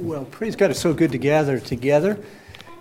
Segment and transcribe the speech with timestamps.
[0.00, 2.18] Well, praise God, it's so good to gather together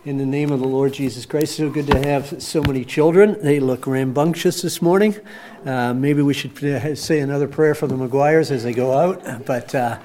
[0.06, 1.44] in the name of the Lord Jesus Christ.
[1.44, 3.36] It's so good to have so many children.
[3.44, 5.18] They look rambunctious this morning.
[5.66, 9.46] Uh, maybe we should uh, say another prayer for the McGuires as they go out.
[9.46, 10.00] But uh,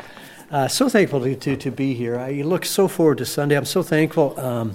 [0.51, 2.19] uh, so thankful to, to, to, be here.
[2.19, 3.57] I look so forward to Sunday.
[3.57, 4.39] I'm so thankful.
[4.41, 4.75] Um,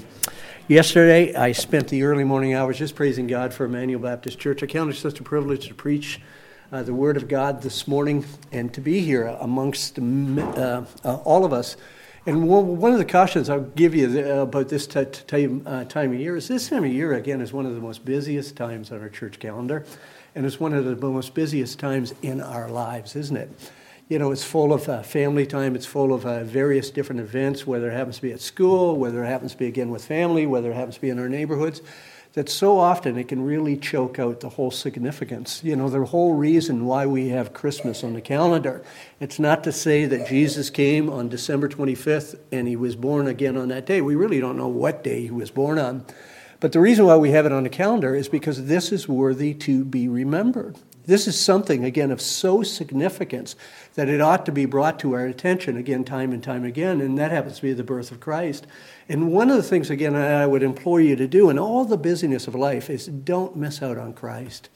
[0.69, 4.63] yesterday, I spent the early morning hours just praising God for Emmanuel Baptist Church.
[4.63, 6.21] I count it such a privilege to preach
[6.71, 11.51] uh, the Word of God this morning and to be here amongst uh, all of
[11.51, 11.75] us.
[12.25, 16.19] And one of the cautions I'll give you about this t- t- uh, time of
[16.19, 18.99] year is this time of year, again, is one of the most busiest times on
[19.01, 19.85] our church calendar.
[20.35, 23.49] And it's one of the most busiest times in our lives, isn't it?
[24.09, 27.65] You know, it's full of uh, family time, it's full of uh, various different events,
[27.65, 30.45] whether it happens to be at school, whether it happens to be again with family,
[30.45, 31.81] whether it happens to be in our neighborhoods
[32.33, 35.61] that so often it can really choke out the whole significance.
[35.63, 38.83] You know, the whole reason why we have Christmas on the calendar.
[39.19, 43.57] It's not to say that Jesus came on December 25th and he was born again
[43.57, 44.01] on that day.
[44.01, 46.05] We really don't know what day he was born on.
[46.59, 49.53] But the reason why we have it on the calendar is because this is worthy
[49.55, 50.75] to be remembered.
[51.09, 53.55] This is something, again, of so significance
[53.95, 57.17] that it ought to be brought to our attention again, time and time again, and
[57.17, 58.67] that happens to be the birth of Christ.
[59.09, 61.97] And one of the things, again, I would implore you to do in all the
[61.97, 64.69] busyness of life is don't miss out on Christ.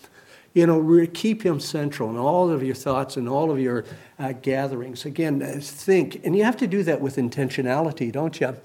[0.56, 3.86] You know, keep him central in all of your thoughts and all of your
[4.18, 5.06] uh, gatherings.
[5.06, 8.58] Again, uh, think, and you have to do that with intentionality, don't you?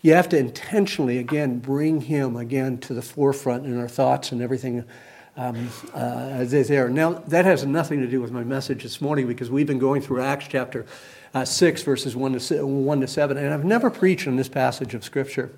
[0.00, 4.42] You have to intentionally, again, bring him again to the forefront in our thoughts and
[4.42, 4.84] everything
[5.36, 6.88] um, uh, there.
[6.88, 10.02] Now, that has nothing to do with my message this morning because we've been going
[10.02, 10.86] through Acts chapter
[11.34, 14.94] uh, 6, verses 1 to, 1 to 7, and I've never preached on this passage
[14.94, 15.50] of Scripture.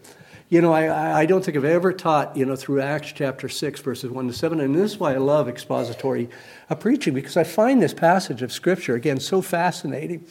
[0.48, 3.80] You know, I, I don't think I've ever taught, you know, through Acts chapter 6,
[3.80, 6.28] verses 1 to 7, and this is why I love expository
[6.70, 10.24] uh, preaching because I find this passage of Scripture, again, so fascinating.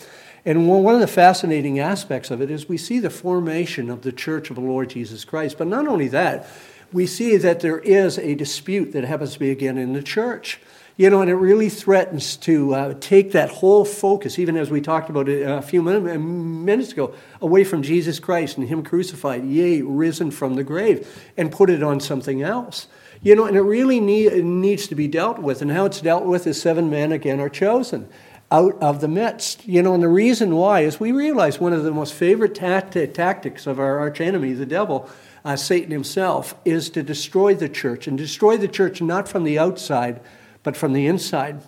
[0.46, 4.12] And one of the fascinating aspects of it is we see the formation of the
[4.12, 5.58] church of the Lord Jesus Christ.
[5.58, 6.48] But not only that,
[6.94, 10.60] we see that there is a dispute that happens to be again in the church.
[10.96, 14.80] You know, and it really threatens to uh, take that whole focus, even as we
[14.80, 19.82] talked about it a few minutes ago, away from Jesus Christ and Him crucified, yea,
[19.82, 22.86] risen from the grave, and put it on something else.
[23.24, 25.64] You know, and it really need, it needs to be dealt with.
[25.64, 28.08] And how it's dealt with is seven men again are chosen
[28.52, 29.66] out of the midst.
[29.66, 33.66] You know, and the reason why is we realize one of the most favorite tactics
[33.66, 35.10] of our arch enemy, the devil,
[35.46, 39.60] uh, Satan himself, is to destroy the church, and destroy the church not from the
[39.60, 40.22] outside,
[40.64, 41.62] but from the inside.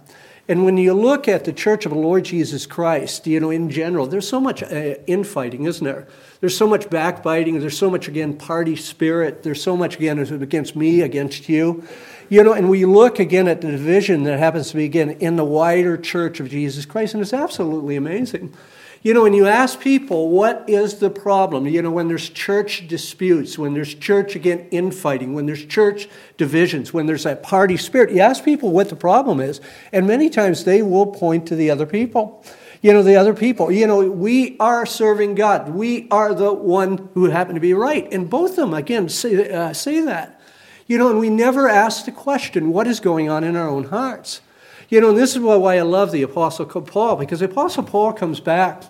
[0.48, 3.72] And when you look at the church of the Lord Jesus Christ, you know, in
[3.72, 6.08] general, there's so much uh, infighting, isn't there?
[6.40, 7.60] There's so much backbiting.
[7.60, 9.42] There's so much, again, party spirit.
[9.42, 11.84] There's so much, again, against me, against you.
[12.30, 15.36] You know, and we look again at the division that happens to be, again, in
[15.36, 18.54] the wider church of Jesus Christ, and it's absolutely amazing.
[19.06, 21.68] You know, when you ask people, what is the problem?
[21.68, 26.92] You know, when there's church disputes, when there's church, again, infighting, when there's church divisions,
[26.92, 29.62] when there's that party spirit, you ask people what the problem is,
[29.92, 32.44] and many times they will point to the other people.
[32.82, 33.72] You know, the other people.
[33.72, 35.70] You know, we are serving God.
[35.70, 38.12] We are the one who happen to be right.
[38.12, 40.42] And both of them, again, say, uh, say that.
[40.88, 43.84] You know, and we never ask the question, what is going on in our own
[43.84, 44.42] hearts?
[44.90, 48.14] You know, and this is why I love the Apostle Paul, because the Apostle Paul
[48.14, 48.84] comes back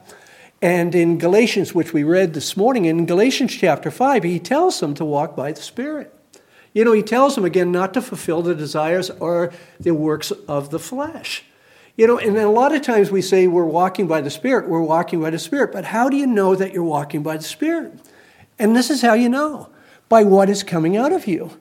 [0.61, 4.93] and in Galatians, which we read this morning, in Galatians chapter 5, he tells them
[4.95, 6.11] to walk by the Spirit.
[6.73, 10.71] You know, he tells them again not to fulfill the desires or the works of
[10.71, 11.43] the flesh.
[11.95, 14.81] You know, and a lot of times we say we're walking by the Spirit, we're
[14.81, 17.93] walking by the Spirit, but how do you know that you're walking by the Spirit?
[18.57, 19.69] And this is how you know
[20.09, 21.51] by what is coming out of you.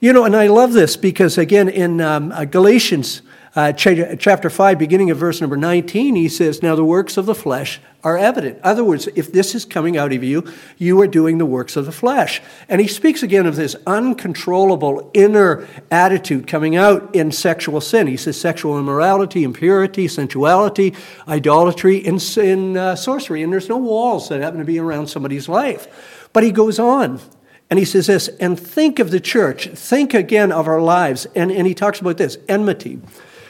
[0.00, 3.22] You know, and I love this because, again, in um, uh, Galatians
[3.56, 7.36] uh, chapter 5, beginning of verse number 19, he says, Now the works of the
[7.36, 8.56] flesh are evident.
[8.58, 10.44] In other words, if this is coming out of you,
[10.76, 12.42] you are doing the works of the flesh.
[12.68, 18.08] And he speaks again of this uncontrollable inner attitude coming out in sexual sin.
[18.08, 20.92] He says sexual immorality, impurity, sensuality,
[21.28, 23.44] idolatry, and, and uh, sorcery.
[23.44, 26.28] And there's no walls that happen to be around somebody's life.
[26.32, 27.20] But he goes on
[27.70, 31.28] and he says this, and think of the church, think again of our lives.
[31.36, 33.00] And, and he talks about this enmity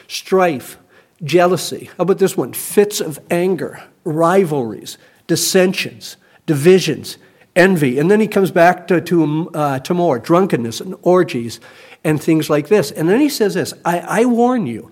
[0.07, 0.77] strife,
[1.23, 1.85] jealousy.
[1.97, 2.53] How about this one?
[2.53, 4.97] Fits of anger, rivalries,
[5.27, 7.17] dissensions, divisions,
[7.55, 7.99] envy.
[7.99, 11.59] And then he comes back to, to, uh, to more drunkenness and orgies
[12.03, 12.91] and things like this.
[12.91, 14.91] And then he says this I, I warn you,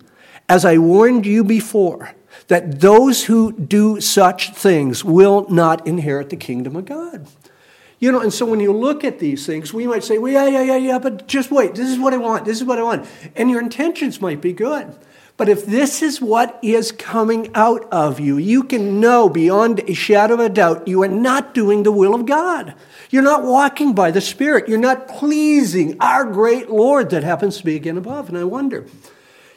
[0.49, 2.13] as I warned you before,
[2.47, 7.27] that those who do such things will not inherit the kingdom of God.
[8.03, 10.45] You know, and so when you look at these things, we might say, well, yeah,
[10.45, 11.73] yeah, yeah, yeah, but just wait.
[11.73, 12.43] This is what I want.
[12.43, 13.07] This is what I want.
[13.33, 14.93] And your intentions might be good.
[15.37, 19.93] But if this is what is coming out of you, you can know beyond a
[19.93, 22.73] shadow of a doubt you are not doing the will of God.
[23.09, 24.67] You're not walking by the Spirit.
[24.67, 28.27] You're not pleasing our great Lord that happens to be again above.
[28.27, 28.85] And I wonder,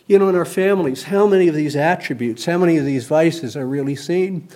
[0.06, 3.56] you know, in our families, how many of these attributes, how many of these vices
[3.56, 4.46] are really seen?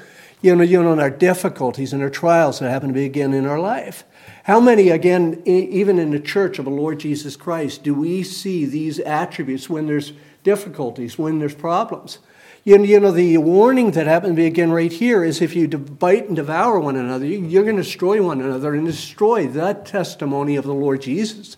[0.42, 3.34] You know, you know, in our difficulties and our trials that happen to be again
[3.34, 4.04] in our life.
[4.44, 8.64] How many, again, even in the church of the Lord Jesus Christ, do we see
[8.64, 12.18] these attributes when there's difficulties, when there's problems.
[12.64, 15.66] You, you know, the warning that happened to be again right here is if you
[15.68, 20.56] bite and devour one another, you're going to destroy one another and destroy that testimony
[20.56, 21.56] of the Lord Jesus.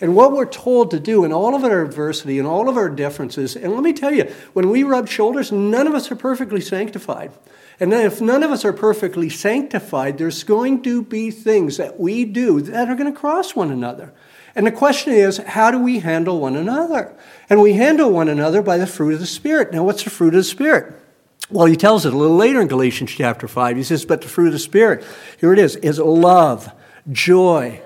[0.00, 2.88] And what we're told to do in all of our adversity and all of our
[2.88, 6.60] differences, and let me tell you, when we rub shoulders, none of us are perfectly
[6.60, 7.32] sanctified.
[7.84, 12.24] And if none of us are perfectly sanctified, there's going to be things that we
[12.24, 14.14] do that are going to cross one another.
[14.54, 17.14] And the question is, how do we handle one another?
[17.50, 19.70] And we handle one another by the fruit of the Spirit.
[19.70, 20.98] Now, what's the fruit of the Spirit?
[21.50, 23.76] Well, he tells it a little later in Galatians chapter 5.
[23.76, 25.04] He says, But the fruit of the Spirit,
[25.38, 26.72] here it is, is love,
[27.12, 27.82] joy,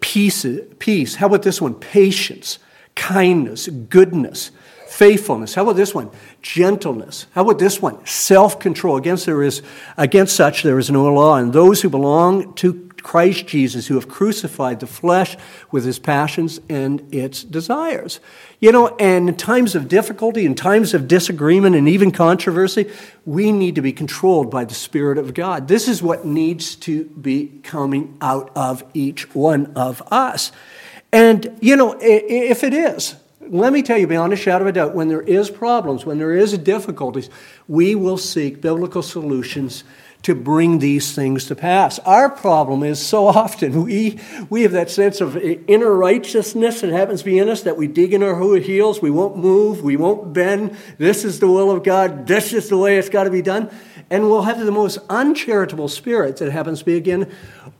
[0.00, 0.46] peace.
[0.78, 1.16] peace.
[1.16, 1.74] How about this one?
[1.74, 2.58] Patience,
[2.94, 4.50] kindness, goodness,
[4.92, 5.54] faithfulness.
[5.54, 6.10] How about this one?
[6.42, 7.26] Gentleness.
[7.32, 8.04] How about this one?
[8.04, 8.96] Self control.
[8.96, 9.62] Against, there is,
[9.96, 11.36] against such there is no law.
[11.36, 15.36] And those who belong to Christ Jesus, who have crucified the flesh
[15.70, 18.20] with his passions and its desires.
[18.60, 22.90] You know, and in times of difficulty, in times of disagreement, and even controversy,
[23.24, 25.68] we need to be controlled by the Spirit of God.
[25.68, 30.52] This is what needs to be coming out of each one of us.
[31.12, 33.16] And, you know, if it is,
[33.52, 36.16] let me tell you beyond a shadow of a doubt, when there is problems, when
[36.16, 37.28] there is difficulties,
[37.68, 39.84] we will seek biblical solutions
[40.22, 41.98] to bring these things to pass.
[42.00, 44.18] Our problem is so often we,
[44.48, 47.88] we have that sense of inner righteousness that happens to be in us that we
[47.88, 50.74] dig in our heels, we won't move, we won't bend.
[50.96, 53.70] This is the will of God, this is the way it's got to be done.
[54.08, 57.30] And we'll have the most uncharitable spirit that happens to be again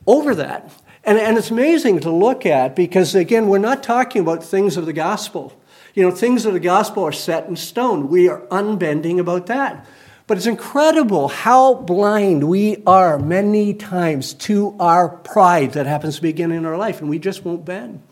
[0.06, 0.70] over that.
[1.04, 4.86] And, and it's amazing to look at because, again, we're not talking about things of
[4.86, 5.52] the gospel.
[5.94, 8.09] You know, things of the gospel are set in stone.
[8.09, 9.87] We are unbending about that.
[10.27, 16.23] But it's incredible how blind we are many times to our pride that happens to
[16.23, 18.03] begin in our life, and we just won't bend.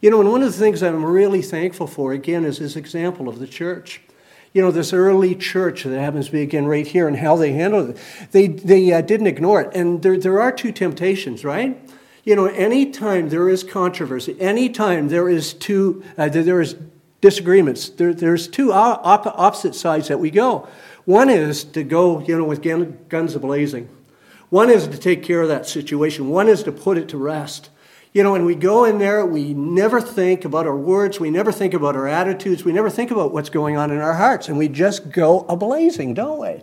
[0.00, 3.28] You know, and one of the things I'm really thankful for, again, is this example
[3.28, 4.00] of the church.
[4.52, 7.52] You know, this early church that happens to be, again, right here, and how they
[7.52, 7.96] handled it.
[8.30, 9.74] They, they uh, didn't ignore it.
[9.74, 11.76] And there, there are two temptations, right?
[12.22, 16.76] You know, anytime there is controversy, anytime there is two, uh, there is
[17.20, 20.68] disagreements, there, there's two opposite sides that we go.
[21.04, 22.62] One is to go, you know, with
[23.08, 23.88] guns blazing.
[24.50, 26.28] One is to take care of that situation.
[26.28, 27.70] One is to put it to rest.
[28.12, 31.52] You know, and we go in there, we never think about our words, we never
[31.52, 34.56] think about our attitudes, we never think about what's going on in our hearts, and
[34.56, 36.62] we just go a blazing, don't we?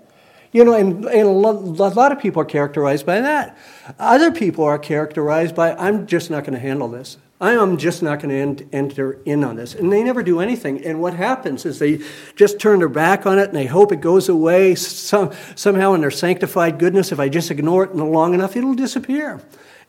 [0.51, 3.57] You know, and, and a lot of people are characterized by that.
[3.99, 7.17] Other people are characterized by, I'm just not going to handle this.
[7.41, 9.75] I am just not going to enter in on this.
[9.75, 10.83] And they never do anything.
[10.85, 11.99] And what happens is they
[12.35, 16.01] just turn their back on it and they hope it goes away some, somehow in
[16.01, 17.11] their sanctified goodness.
[17.11, 19.41] If I just ignore it long enough, it'll disappear.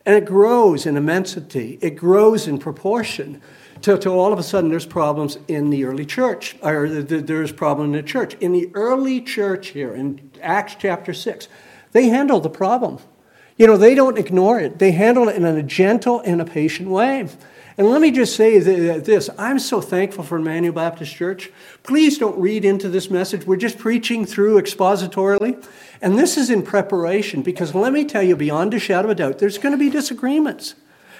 [0.05, 3.41] And it grows in immensity, it grows in proportion.
[3.81, 8.01] Till, all of a sudden there's problems in the early church, or there's problem in
[8.01, 8.33] the church.
[8.35, 11.47] In the early church here, in Acts chapter 6,
[11.91, 12.97] they handle the problem.
[13.57, 16.89] You know, they don't ignore it, they handle it in a gentle and a patient
[16.89, 17.27] way.
[17.79, 21.51] And let me just say this I'm so thankful for Emmanuel Baptist Church.
[21.83, 23.45] Please don't read into this message.
[23.45, 25.63] We're just preaching through expositorily.
[26.01, 29.15] And this is in preparation because let me tell you, beyond a shadow of a
[29.15, 30.75] doubt, there's going to be disagreements.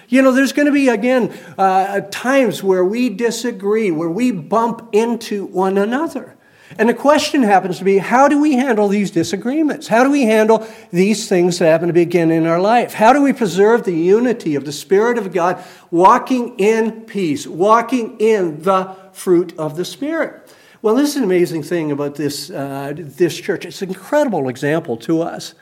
[0.08, 4.90] You know, there's going to be, again, uh, times where we disagree, where we bump
[4.94, 6.37] into one another.
[6.78, 9.88] And the question happens to be how do we handle these disagreements?
[9.88, 12.94] How do we handle these things that happen to begin in our life?
[12.94, 18.20] How do we preserve the unity of the Spirit of God, walking in peace, walking
[18.20, 20.54] in the fruit of the Spirit?
[20.82, 23.66] Well, this is an amazing thing about this, uh, this church.
[23.66, 25.54] It's an incredible example to us.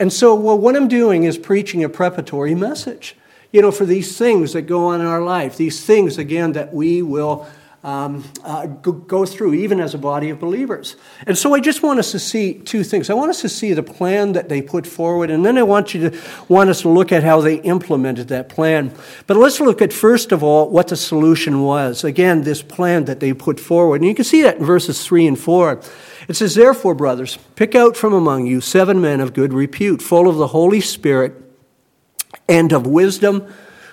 [0.00, 3.16] And so, well, what I'm doing is preaching a preparatory message,
[3.52, 6.72] you know, for these things that go on in our life, these things, again, that
[6.72, 7.46] we will
[7.84, 10.96] um, uh, go, go, through, even as a body of believers.
[11.26, 13.10] And so I just want us to see two things.
[13.10, 15.92] I want us to see the plan that they put forward, and then I want
[15.92, 18.90] you to want us to look at how they implemented that plan.
[19.26, 22.04] But let's look at first of all what the solution was.
[22.04, 25.26] Again, this plan that they put forward, and you can see that in verses three
[25.26, 25.82] and four.
[26.26, 30.26] It says, "Therefore, brothers, pick out from among you seven men of good repute, full
[30.26, 31.34] of the Holy Spirit
[32.48, 33.46] and of wisdom."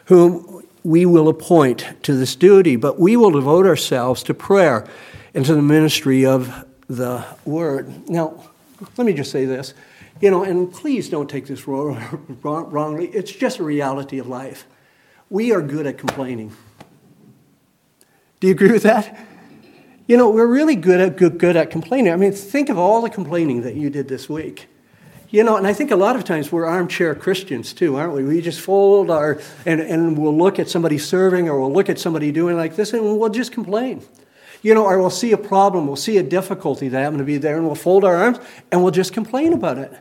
[0.05, 4.87] whom we will appoint to this duty, but we will devote ourselves to prayer
[5.33, 8.09] and to the ministry of the word.
[8.09, 8.43] Now,
[8.97, 9.73] let me just say this.
[10.19, 13.07] You know, and please don't take this wrongly.
[13.07, 14.65] It's just a reality of life.
[15.29, 16.55] We are good at complaining.
[18.39, 19.27] Do you agree with that?
[20.07, 22.11] You know, we're really good at good, good at complaining.
[22.11, 24.67] I mean, think of all the complaining that you did this week.
[25.31, 28.23] You know, and I think a lot of times we're armchair Christians too, aren't we?
[28.25, 31.97] We just fold our, and, and we'll look at somebody serving or we'll look at
[31.97, 34.03] somebody doing like this and we'll just complain.
[34.61, 37.37] You know, or we'll see a problem, we'll see a difficulty that happened to be
[37.37, 38.39] there and we'll fold our arms
[38.73, 39.93] and we'll just complain about it.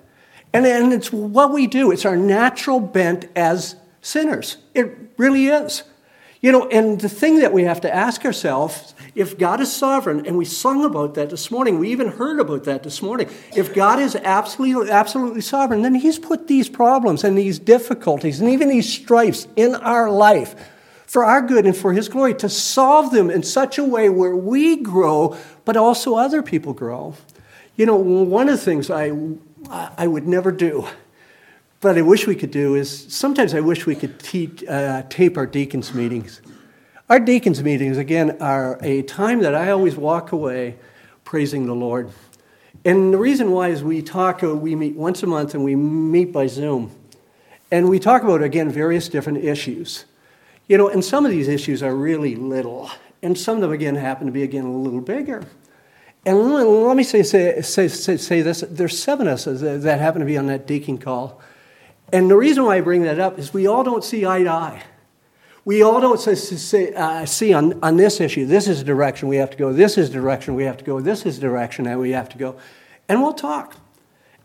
[0.52, 4.56] And, and it's what we do, it's our natural bent as sinners.
[4.74, 5.84] It really is.
[6.40, 10.24] You know, and the thing that we have to ask ourselves if God is sovereign,
[10.26, 13.28] and we sung about that this morning, we even heard about that this morning.
[13.54, 18.48] If God is absolutely, absolutely sovereign, then He's put these problems and these difficulties and
[18.48, 20.54] even these strifes in our life
[21.06, 24.36] for our good and for His glory to solve them in such a way where
[24.36, 27.14] we grow, but also other people grow.
[27.76, 29.12] You know, one of the things I,
[29.68, 30.86] I would never do
[31.80, 35.36] but I wish we could do is sometimes I wish we could teach, uh, tape
[35.36, 36.42] our deacons' meetings.
[37.08, 40.76] Our deacons' meetings, again, are a time that I always walk away
[41.24, 42.10] praising the Lord.
[42.84, 45.74] And the reason why is we talk, uh, we meet once a month and we
[45.74, 46.90] meet by Zoom.
[47.70, 50.04] And we talk about, again, various different issues.
[50.68, 52.90] You know, and some of these issues are really little.
[53.22, 55.44] And some of them, again, happen to be, again, a little bigger.
[56.26, 60.26] And let me say, say, say, say this there's seven of us that happen to
[60.26, 61.40] be on that deacon call.
[62.12, 64.50] And the reason why I bring that up is we all don't see eye to
[64.50, 64.82] eye.
[65.64, 69.36] We all don't say, uh, see on, on this issue, this is the direction we
[69.36, 71.84] have to go, this is the direction we have to go, this is the direction
[71.84, 72.56] that we have to go.
[73.08, 73.76] And we'll talk.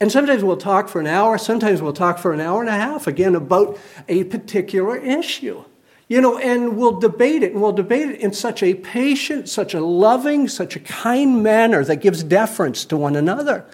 [0.01, 2.73] And sometimes we'll talk for an hour, sometimes we'll talk for an hour and a
[2.73, 3.79] half, again, about
[4.09, 5.63] a particular issue.
[6.07, 9.73] You know, and we'll debate it, and we'll debate it in such a patient, such
[9.73, 13.65] a loving, such a kind manner that gives deference to one another.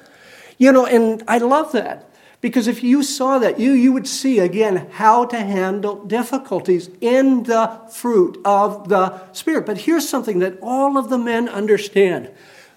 [0.57, 2.10] You know, and I love that.
[2.41, 7.43] Because if you saw that, you, you would see again how to handle difficulties in
[7.43, 9.67] the fruit of the Spirit.
[9.67, 12.31] But here's something that all of the men understand.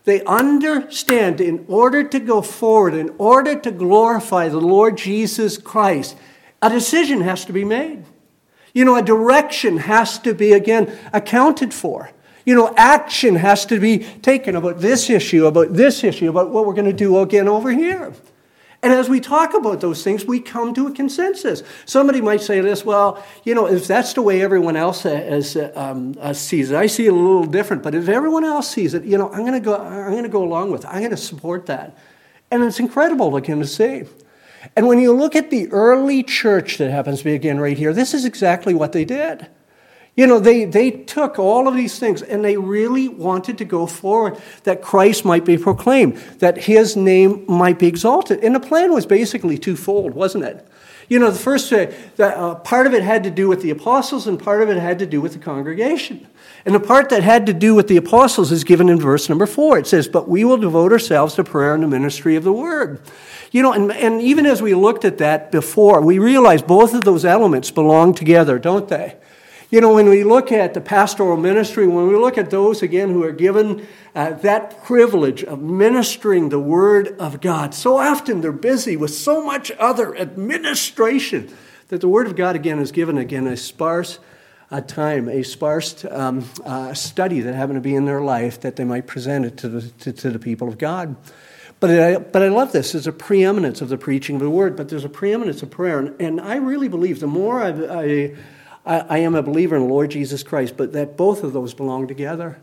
[0.05, 6.15] They understand in order to go forward, in order to glorify the Lord Jesus Christ,
[6.61, 8.05] a decision has to be made.
[8.75, 12.11] You know, a direction has to be, again, accounted for.
[12.45, 16.67] You know, action has to be taken about this issue, about this issue, about what
[16.67, 18.13] we're going to do again over here.
[18.85, 21.63] And as we talk about those things, we come to a consensus.
[21.87, 26.15] Somebody might say this, well, you know, if that's the way everyone else has, um,
[26.21, 27.83] uh, sees it, I see it a little different.
[27.83, 29.75] But if everyone else sees it, you know, I'm going to go.
[29.75, 30.85] I'm going to go along with.
[30.85, 30.89] It.
[30.89, 31.97] I'm going to support that.
[32.51, 34.03] And it's incredible him to see.
[34.77, 37.95] And when you look at the early church that happens to be again right here,
[37.95, 39.47] this is exactly what they did.
[40.17, 43.87] You know, they, they took all of these things and they really wanted to go
[43.87, 48.45] forward that Christ might be proclaimed, that his name might be exalted.
[48.45, 50.65] And the plan was basically twofold, wasn't it?
[51.09, 53.71] You know, the first uh, the, uh, part of it had to do with the
[53.71, 56.27] apostles and part of it had to do with the congregation.
[56.65, 59.47] And the part that had to do with the apostles is given in verse number
[59.47, 59.79] four.
[59.79, 63.03] It says, But we will devote ourselves to prayer and the ministry of the word.
[63.51, 67.05] You know, and, and even as we looked at that before, we realized both of
[67.05, 69.17] those elements belong together, don't they?
[69.75, 73.11] You know, when we look at the pastoral ministry, when we look at those again
[73.11, 78.53] who are given uh, that privilege of ministering the Word of God, so often they're
[78.53, 81.53] busy with so much other administration
[81.89, 84.21] that the Word of God again is given again a sparse
[84.71, 88.77] uh, time, a sparse um, uh, study that happened to be in their life that
[88.77, 91.17] they might present it to the, to, to the people of God.
[91.81, 92.93] But I, but I love this.
[92.93, 95.99] There's a preeminence of the preaching of the word, but there's a preeminence of prayer.
[95.99, 98.35] And, and I really believe the more I, I
[98.85, 101.75] I, I am a believer in the Lord Jesus Christ, but that both of those
[101.75, 102.61] belong together.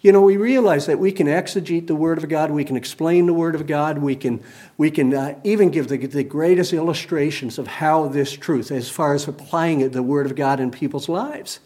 [0.00, 3.26] You know, we realize that we can exegete the Word of God, we can explain
[3.26, 4.42] the Word of God, we can,
[4.76, 9.14] we can uh, even give the, the greatest illustrations of how this truth, as far
[9.14, 11.60] as applying it, the Word of God in people's lives.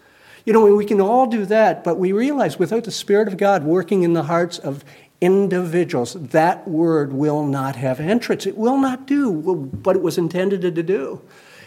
[0.44, 3.64] You know, we can all do that, but we realize without the Spirit of God
[3.64, 4.84] working in the hearts of
[5.20, 8.44] individuals, that Word will not have entrance.
[8.44, 11.22] It will not do what it was intended to do.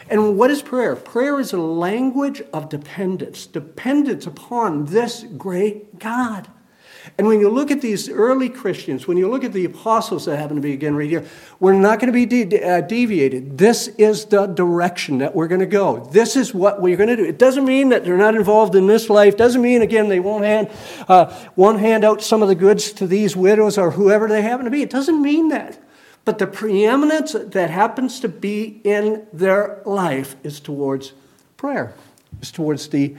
[0.10, 0.96] And what is prayer?
[0.96, 6.48] Prayer is a language of dependence, dependence upon this great God.
[7.18, 10.38] And when you look at these early Christians, when you look at the apostles that
[10.38, 11.26] happen to be again right here,
[11.60, 13.58] we're not going to be de- uh, deviated.
[13.58, 16.08] This is the direction that we're going to go.
[16.12, 17.26] This is what we're going to do.
[17.26, 19.38] It doesn't mean that they're not involved in this life.
[19.38, 20.70] Doesn't mean again they won't hand
[21.08, 24.66] uh, won't hand out some of the goods to these widows or whoever they happen
[24.66, 24.82] to be.
[24.82, 25.78] It doesn't mean that.
[26.26, 31.14] But the preeminence that happens to be in their life is towards
[31.58, 31.94] prayer,
[32.42, 33.16] is towards the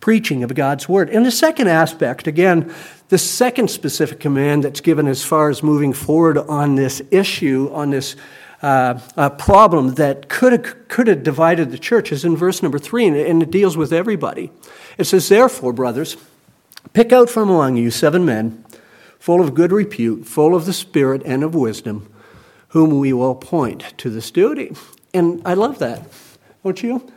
[0.00, 1.08] preaching of God's word.
[1.08, 2.74] And the second aspect, again,
[3.08, 7.90] the second specific command that's given as far as moving forward on this issue, on
[7.90, 8.16] this
[8.62, 12.78] uh, uh, problem that could have, could have divided the church is in verse number
[12.78, 14.50] three, and, and it deals with everybody.
[14.96, 16.16] It says, Therefore, brothers,
[16.92, 18.64] pick out from among you seven men
[19.18, 22.12] full of good repute, full of the Spirit and of wisdom,
[22.74, 24.74] whom we will appoint to this duty.
[25.14, 26.02] And I love that,
[26.64, 27.08] don't you?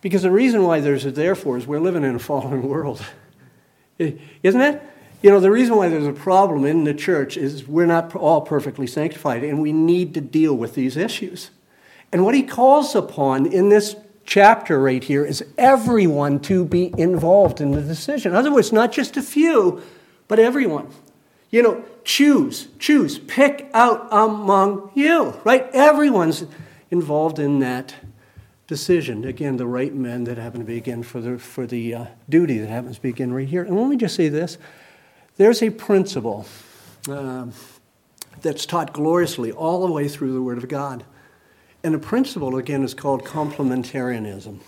[0.00, 3.00] Because the reason why there's a therefore is we're living in a fallen world.
[4.00, 4.82] Isn't it?
[5.22, 8.40] You know, the reason why there's a problem in the church is we're not all
[8.40, 11.50] perfectly sanctified, and we need to deal with these issues.
[12.10, 13.94] And what he calls upon in this
[14.24, 18.32] chapter right here is everyone to be involved in the decision.
[18.32, 19.82] In other words, not just a few,
[20.26, 20.88] but everyone.
[21.50, 25.68] You know, choose, choose, pick out among you, right?
[25.72, 26.44] Everyone's
[26.88, 27.96] involved in that
[28.68, 29.24] decision.
[29.24, 32.58] Again, the right men that happen to be, again, for the, for the uh, duty
[32.58, 33.64] that happens to be, again, right here.
[33.64, 34.56] And let me just say this
[35.36, 36.46] there's a principle
[37.10, 37.46] uh,
[38.40, 41.04] that's taught gloriously all the way through the Word of God.
[41.82, 44.60] And the principle, again, is called complementarianism.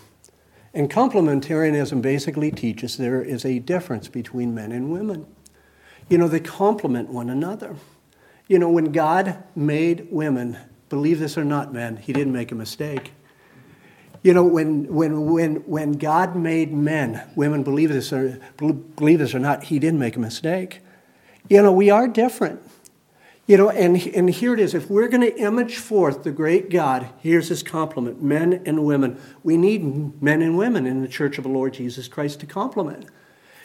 [0.73, 5.25] And complementarianism basically teaches there is a difference between men and women.
[6.09, 7.75] You know, they complement one another.
[8.47, 10.57] You know, when God made women,
[10.89, 13.11] believe this or not, man, he didn't make a mistake.
[14.21, 19.33] You know, when, when, when, when God made men, women believe this, or, believe this
[19.33, 20.81] or not, He didn't make a mistake.
[21.47, 22.61] You know, we are different.
[23.47, 24.75] You know, and, and here it is.
[24.75, 29.19] If we're going to image forth the great God, here's his complement men and women.
[29.41, 33.07] We need men and women in the church of the Lord Jesus Christ to complement.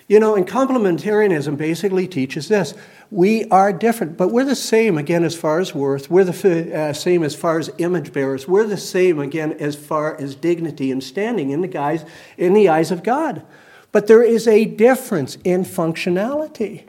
[0.07, 2.75] You know, and complementarianism basically teaches this
[3.11, 6.11] we are different, but we're the same again as far as worth.
[6.11, 8.49] We're the uh, same as far as image bearers.
[8.49, 12.05] We're the same again as far as dignity and standing in the guys
[12.37, 13.45] in the eyes of God.
[13.93, 16.89] But there is a difference in functionality.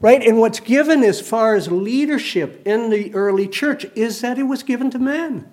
[0.00, 0.22] Right?
[0.22, 4.62] And what's given as far as leadership in the early church is that it was
[4.62, 5.50] given to men.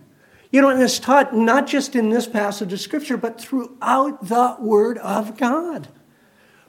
[0.51, 4.57] You know, and it's taught not just in this passage of Scripture, but throughout the
[4.59, 5.87] Word of God.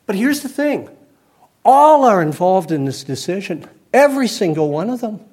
[0.06, 0.88] But here's the thing
[1.64, 5.24] all are involved in this decision, every single one of them.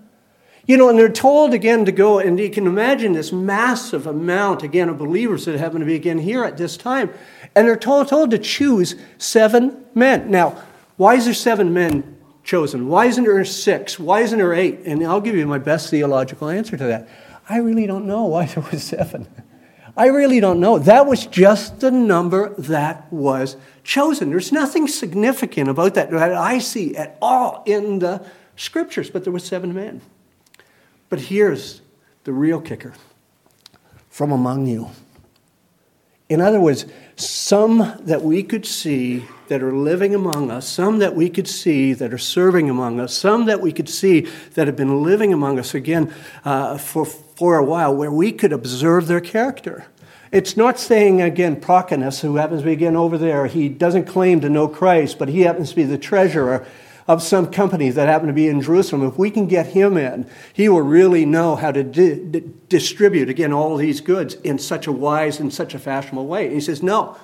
[0.67, 4.61] You know, and they're told again to go, and you can imagine this massive amount,
[4.61, 7.09] again, of believers that happen to be again here at this time.
[7.55, 10.29] And they're told, told to choose seven men.
[10.29, 10.61] Now,
[10.95, 12.87] why is there seven men chosen?
[12.87, 13.97] Why isn't there six?
[13.97, 14.81] Why isn't there eight?
[14.85, 17.09] And I'll give you my best theological answer to that.
[17.49, 19.27] I really don't know why there was seven.
[19.99, 20.79] I really don't know.
[20.79, 24.29] That was just the number that was chosen.
[24.29, 29.33] There's nothing significant about that that I see at all in the scriptures, but there
[29.33, 29.99] were seven men.
[31.09, 31.81] But here's
[32.23, 32.93] the real kicker
[34.09, 34.89] from among you.
[36.29, 36.85] In other words,
[37.17, 41.91] some that we could see that are living among us, some that we could see
[41.91, 44.21] that are serving among us, some that we could see
[44.53, 46.13] that have been living among us again
[46.45, 47.05] uh, for,
[47.39, 49.85] for a while, where we could observe their character.
[50.29, 54.41] It's not saying, again, Procanus, who happens to be again over there, he doesn't claim
[54.41, 56.67] to know Christ, but he happens to be the treasurer
[57.07, 59.07] of some company that happen to be in Jerusalem.
[59.07, 63.29] If we can get him in, he will really know how to di- di- distribute,
[63.29, 66.45] again, all these goods in such a wise and such a fashionable way.
[66.45, 67.15] And he says, no,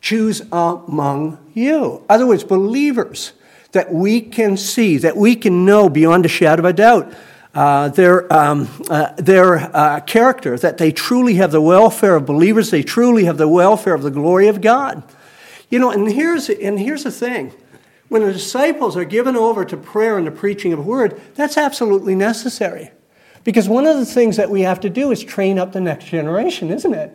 [0.00, 2.02] choose among you.
[2.08, 3.34] Other words, believers
[3.72, 7.12] that we can see, that we can know beyond a shadow of a doubt
[7.54, 12.70] uh, their, um, uh, their uh, character, that they truly have the welfare of believers,
[12.70, 15.02] they truly have the welfare of the glory of God.
[15.70, 17.52] You know, and here's, and here's the thing
[18.08, 21.58] when the disciples are given over to prayer and the preaching of the word, that's
[21.58, 22.90] absolutely necessary.
[23.44, 26.06] Because one of the things that we have to do is train up the next
[26.06, 27.12] generation, isn't it?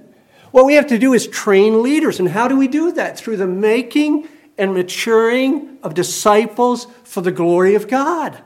[0.52, 2.20] What we have to do is train leaders.
[2.20, 3.18] And how do we do that?
[3.18, 8.42] Through the making and maturing of disciples for the glory of God.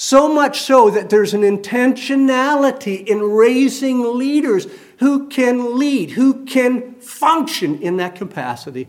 [0.00, 4.68] So much so that there's an intentionality in raising leaders
[5.00, 8.86] who can lead, who can function in that capacity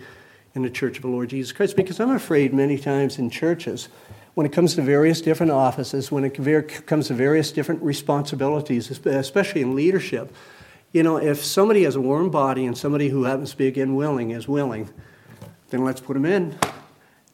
[0.54, 1.76] in the church of the Lord Jesus Christ.
[1.76, 3.90] Because I'm afraid many times in churches,
[4.36, 6.36] when it comes to various different offices, when it
[6.86, 10.32] comes to various different responsibilities, especially in leadership,
[10.92, 13.96] you know, if somebody has a warm body and somebody who happens to be again
[13.96, 14.88] willing is willing,
[15.72, 16.56] then let's put them in.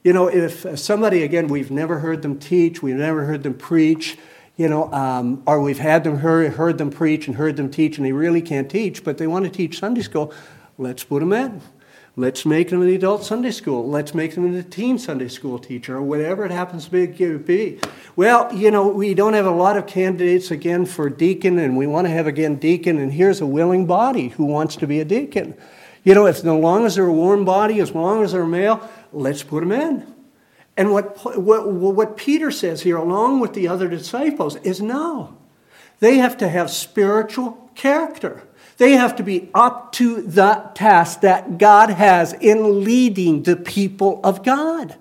[0.05, 4.19] You know, if somebody, again, we've never heard them teach, we've never heard them preach,
[4.55, 7.97] you know, um, or we've had them heard, heard them preach and heard them teach,
[7.97, 10.31] and they really can't teach, but they want to teach Sunday school,
[10.77, 11.59] let's put them in.
[12.15, 13.89] Let's make them an adult Sunday school.
[13.89, 17.79] Let's make them a teen Sunday school teacher or whatever it happens to be.
[18.15, 21.87] Well, you know, we don't have a lot of candidates again for deacon, and we
[21.87, 25.05] want to have again deacon, and here's a willing body who wants to be a
[25.05, 25.55] deacon.
[26.03, 29.43] You know, as long as they're a warm body, as long as they're male, let's
[29.43, 30.13] put them in.
[30.77, 35.37] And what, what, what Peter says here, along with the other disciples, is no.
[35.99, 38.43] They have to have spiritual character.
[38.77, 44.19] They have to be up to the task that God has in leading the people
[44.23, 44.97] of God.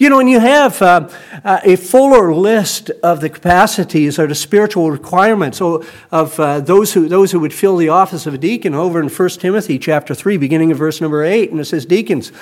[0.00, 1.10] You know, when you have uh,
[1.44, 7.06] uh, a fuller list of the capacities or the spiritual requirements of uh, those, who,
[7.06, 10.38] those who would fill the office of a deacon over in 1 Timothy chapter 3,
[10.38, 12.32] beginning of verse number 8, and it says, Deacons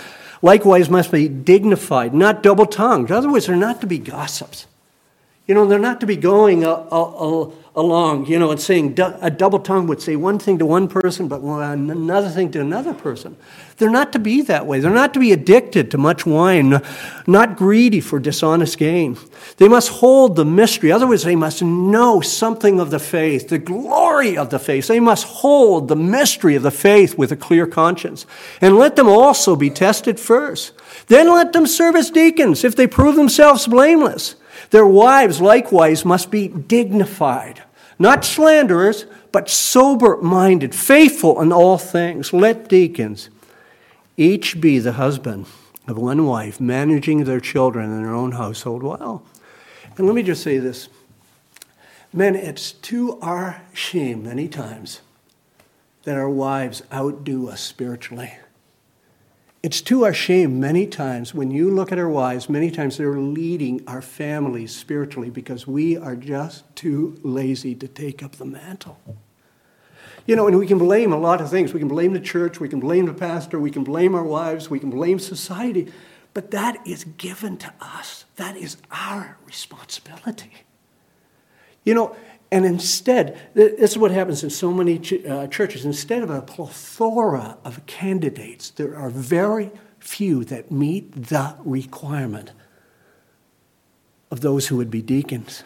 [0.41, 3.11] likewise must be dignified, not double tongued.
[3.11, 4.69] In other words, they're not to be gossips.
[5.49, 9.31] You know, they're not to be going a, a, along, you know, and saying a
[9.31, 13.37] double tongue would say one thing to one person, but another thing to another person.
[13.77, 14.81] They're not to be that way.
[14.81, 16.83] They're not to be addicted to much wine,
[17.29, 19.17] not greedy for dishonest gain.
[19.59, 20.91] They must hold the mystery.
[20.91, 24.89] Otherwise, they must know something of the faith, the glory of the faith.
[24.89, 28.27] They must hold the mystery of the faith with a clear conscience.
[28.61, 30.73] And let them also be tested first.
[31.07, 34.35] Then let them serve as deacons if they prove themselves blameless.
[34.71, 37.63] Their wives likewise must be dignified,
[37.99, 42.33] not slanderers, but sober minded, faithful in all things.
[42.33, 43.31] Let deacons
[44.17, 45.47] each be the husband
[45.87, 49.25] of one wife, managing their children and their own household well.
[49.97, 50.89] And let me just say this
[52.13, 55.01] men, it's to our shame many times
[56.05, 58.33] that our wives outdo us spiritually.
[59.61, 63.19] It's to our shame many times when you look at our wives, many times they're
[63.19, 69.01] leading our families spiritually because we are just too lazy to take up the mantle.
[70.27, 71.73] You know, and we can blame a lot of things.
[71.73, 74.71] We can blame the church, we can blame the pastor, we can blame our wives,
[74.71, 75.91] we can blame society,
[76.35, 78.27] but that is given to us.
[78.37, 80.53] That is our responsibility.
[81.83, 82.17] You know,
[82.51, 85.85] and instead, this is what happens in so many ch- uh, churches.
[85.85, 92.53] Instead of a plethora of candidates, there are very few that meet the requirement
[94.31, 95.63] of those who would be deacons.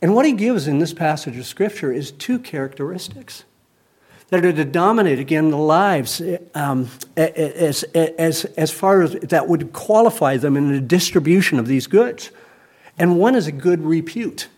[0.00, 3.44] And what he gives in this passage of Scripture is two characteristics
[4.28, 6.22] that are to dominate, again, the lives
[6.54, 11.86] um, as, as, as far as that would qualify them in the distribution of these
[11.86, 12.30] goods.
[12.98, 14.48] And one is a good repute.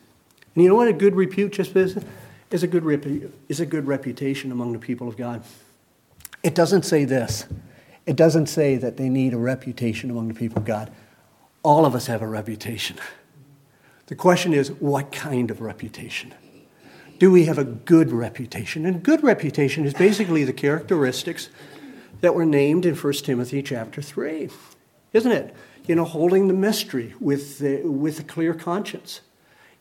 [0.57, 2.03] And you know what a good repute just is?
[2.51, 5.45] Is a good, repu- is a good reputation among the people of God.
[6.42, 7.45] It doesn't say this.
[8.07, 10.90] It doesn't say that they need a reputation among the people of God.
[11.62, 12.97] All of us have a reputation.
[14.07, 16.33] The question is, what kind of reputation?
[17.19, 18.87] Do we have a good reputation?
[18.87, 21.51] And good reputation is basically the characteristics
[22.23, 24.49] that were named in 1 Timothy chapter 3,
[25.12, 25.55] isn't it?
[25.87, 29.21] You know, holding the mystery with, the, with a clear conscience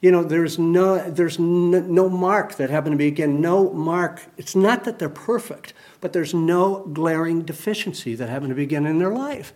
[0.05, 4.21] you know, there's no, there's no, no, mark that happened to be, again, no mark.
[4.37, 8.99] It's not that they're perfect, but there's no glaring deficiency that happened to begin in
[8.99, 9.51] their life.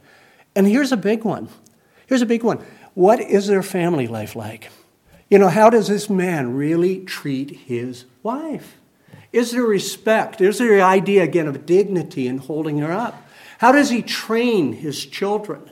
[0.55, 1.49] And here's a big one.
[2.07, 2.65] Here's a big one.
[2.95, 4.71] What is their family life like?
[5.29, 8.75] You know, how does this man really treat his wife?
[9.31, 10.41] Is there respect?
[10.41, 13.21] Is there the idea, again, of dignity in holding her up?
[13.59, 15.69] How does he train his children?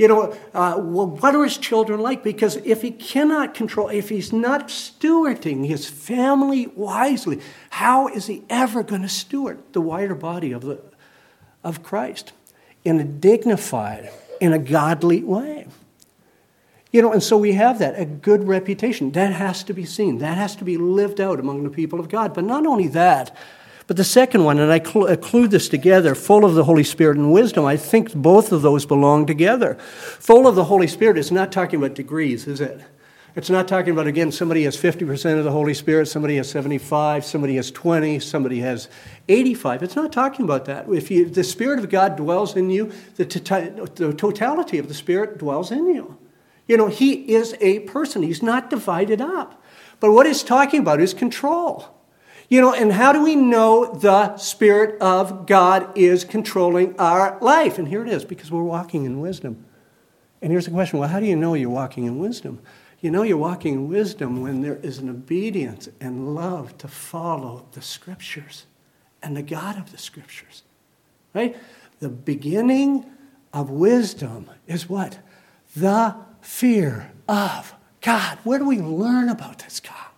[0.00, 2.24] You know, uh, what are his children like?
[2.24, 8.42] Because if he cannot control, if he's not stewarding his family wisely, how is he
[8.48, 10.80] ever going to steward the wider body of, the,
[11.62, 12.32] of Christ
[12.82, 14.10] in a dignified,
[14.40, 15.66] in a godly way?
[16.92, 19.12] You know, and so we have that, a good reputation.
[19.12, 20.16] That has to be seen.
[20.16, 22.32] That has to be lived out among the people of God.
[22.32, 23.36] But not only that,
[23.90, 27.16] but the second one, and I include uh, this together, full of the Holy Spirit
[27.16, 29.74] and wisdom, I think both of those belong together.
[30.20, 32.80] Full of the Holy Spirit is not talking about degrees, is it?
[33.34, 37.24] It's not talking about, again, somebody has 50% of the Holy Spirit, somebody has 75,
[37.24, 38.86] somebody has 20, somebody has
[39.28, 39.82] 85.
[39.82, 40.88] It's not talking about that.
[40.88, 43.24] If you, the Spirit of God dwells in you, the,
[43.96, 46.16] the totality of the Spirit dwells in you.
[46.68, 49.60] You know, He is a person, He's not divided up.
[49.98, 51.99] But what He's talking about is control.
[52.50, 57.78] You know, and how do we know the Spirit of God is controlling our life?
[57.78, 59.64] And here it is because we're walking in wisdom.
[60.42, 62.60] And here's the question well, how do you know you're walking in wisdom?
[63.00, 67.66] You know you're walking in wisdom when there is an obedience and love to follow
[67.70, 68.66] the Scriptures
[69.22, 70.64] and the God of the Scriptures.
[71.32, 71.56] Right?
[72.00, 73.06] The beginning
[73.52, 75.20] of wisdom is what?
[75.76, 78.38] The fear of God.
[78.42, 80.09] Where do we learn about this God?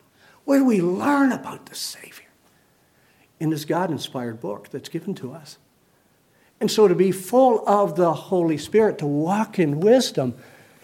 [0.52, 2.12] Where do we learn about the Savior?
[3.40, 5.58] in this God inspired book that's given to us.
[6.60, 10.34] And so to be full of the Holy Spirit, to walk in wisdom,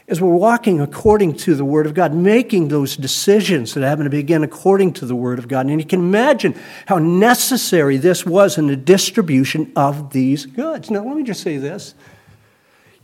[0.08, 4.10] is we're walking according to the Word of God, making those decisions that happen to
[4.10, 5.66] begin according to the Word of God.
[5.66, 10.90] And you can imagine how necessary this was in the distribution of these goods.
[10.90, 11.94] Now, let me just say this.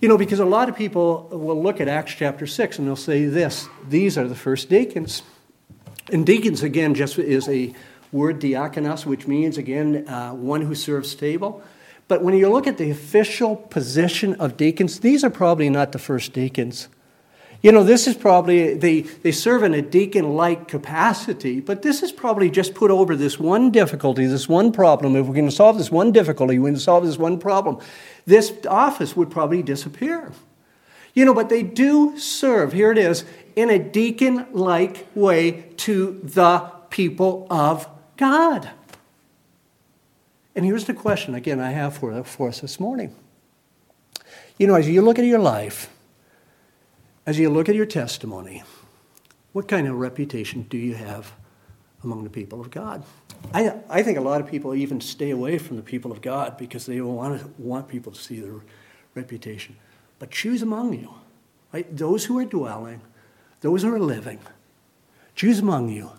[0.00, 2.96] You know, because a lot of people will look at Acts chapter 6 and they'll
[2.96, 5.22] say this these are the first deacons.
[6.10, 7.74] And deacons, again, just is a
[8.12, 11.62] word diakonos, which means, again, uh, one who serves table.
[12.06, 15.98] But when you look at the official position of deacons, these are probably not the
[15.98, 16.88] first deacons.
[17.62, 22.02] You know, this is probably, they, they serve in a deacon like capacity, but this
[22.02, 25.16] is probably just put over this one difficulty, this one problem.
[25.16, 27.78] If we're going to solve this one difficulty, going to solve this one problem,
[28.26, 30.30] this office would probably disappear.
[31.14, 33.24] You know, but they do serve, here it is,
[33.56, 38.70] in a deacon like way to the people of God.
[40.54, 43.14] And here's the question again I have for, for us this morning.
[44.58, 45.90] You know, as you look at your life,
[47.26, 48.62] as you look at your testimony,
[49.52, 51.32] what kind of reputation do you have
[52.02, 53.02] among the people of God?
[53.52, 56.56] I, I think a lot of people even stay away from the people of God
[56.56, 58.60] because they don't want, to, want people to see their
[59.14, 59.76] reputation.
[60.18, 61.14] But choose among you,
[61.72, 61.96] right?
[61.96, 63.00] Those who are dwelling,
[63.64, 64.38] those who are living,
[65.34, 66.10] choose among you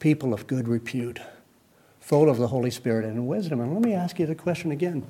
[0.00, 1.18] people of good repute,
[1.98, 3.58] full of the Holy Spirit and wisdom.
[3.58, 5.02] And let me ask you the question again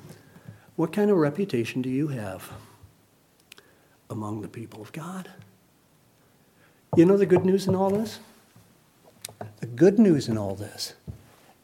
[0.77, 2.49] What kind of reputation do you have?
[4.07, 5.31] among the people of God.
[6.95, 8.19] You know the good news in all this?
[9.59, 10.93] The good news in all this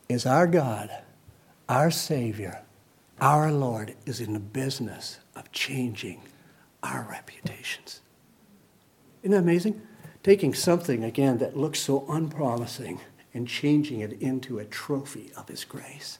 [0.10, 0.90] is our God,
[1.70, 2.64] our Savior,
[3.22, 6.24] our Lord is in the business of changing
[6.82, 8.02] our reputations.
[9.22, 9.80] Isn't that amazing?
[10.24, 13.00] Taking something, again, that looks so unpromising
[13.34, 16.20] and changing it into a trophy of His grace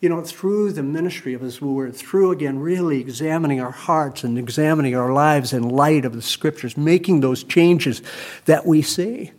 [0.00, 4.38] you know, through the ministry of His Word, through again really examining our hearts and
[4.38, 8.02] examining our lives in light of the Scriptures, making those changes
[8.44, 9.32] that we see.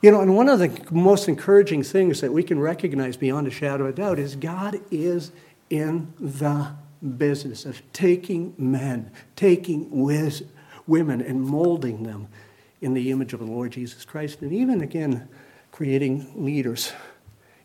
[0.00, 3.50] You know, and one of the most encouraging things that we can recognize beyond a
[3.50, 5.32] shadow of doubt is God is
[5.70, 6.68] in the
[7.16, 12.28] business of taking men, taking women, and molding them
[12.80, 15.28] in the image of the Lord Jesus Christ, and even again,
[15.72, 16.92] creating leaders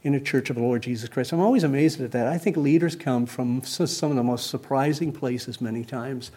[0.02, 1.32] in a church of the Lord Jesus Christ.
[1.32, 2.28] I'm always amazed at that.
[2.28, 6.32] I think leaders come from some of the most surprising places many times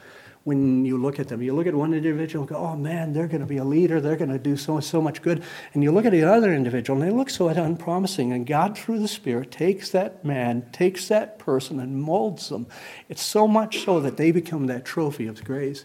[0.45, 1.43] when you look at them.
[1.43, 4.01] You look at one individual and go, oh man, they're going to be a leader.
[4.01, 5.43] They're going to do so, so much good.
[5.75, 8.33] And you look at the other individual and they look so unpromising.
[8.33, 12.69] And God, through the Spirit, takes that man, takes that person, and molds them.
[13.09, 15.85] It's so much so that they become that trophy of grace.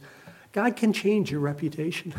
[0.51, 2.13] God can change your reputation.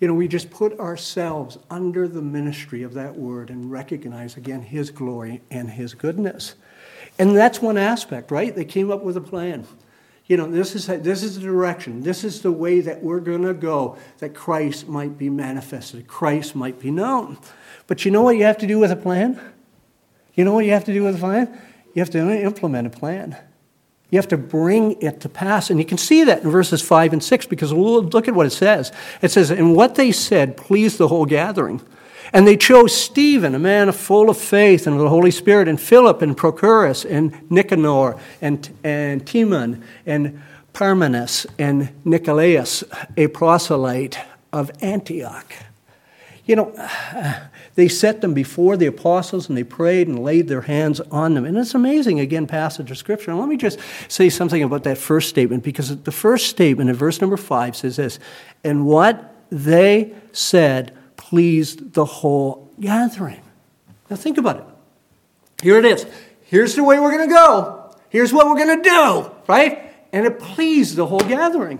[0.00, 4.62] You know, we just put ourselves under the ministry of that word and recognize again
[4.62, 6.54] His glory and His goodness.
[7.18, 8.54] And that's one aspect, right?
[8.54, 9.66] They came up with a plan.
[10.26, 12.02] You know, this is, this is the direction.
[12.02, 16.54] This is the way that we're going to go, that Christ might be manifested, Christ
[16.54, 17.36] might be known.
[17.86, 19.38] But you know what you have to do with a plan?
[20.34, 21.60] You know what you have to do with a plan?
[21.94, 23.36] You have to implement a plan.
[24.10, 25.70] You have to bring it to pass.
[25.70, 28.50] And you can see that in verses 5 and 6 because look at what it
[28.50, 28.92] says.
[29.22, 31.80] It says, And what they said pleased the whole gathering.
[32.32, 35.80] And they chose Stephen, a man full of faith and of the Holy Spirit, and
[35.80, 40.40] Philip and Prochorus and Nicanor and, and Timon and
[40.72, 42.84] Parmenas and Nicolaus,
[43.16, 44.18] a proselyte
[44.52, 45.52] of Antioch.
[46.50, 46.74] You know,
[47.76, 51.44] they set them before the apostles and they prayed and laid their hands on them.
[51.44, 53.30] And it's amazing, again, passage of Scripture.
[53.30, 56.96] And let me just say something about that first statement because the first statement in
[56.96, 58.18] verse number five says this
[58.64, 63.42] And what they said pleased the whole gathering.
[64.10, 64.64] Now think about it.
[65.62, 66.04] Here it is.
[66.42, 67.94] Here's the way we're going to go.
[68.08, 69.92] Here's what we're going to do, right?
[70.12, 71.78] And it pleased the whole gathering.